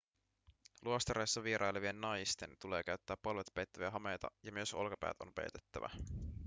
[0.85, 5.89] luostareissa vierailevien naisten tulee käyttää polvet peittäviä hameita ja myös olkapäät on peitettävä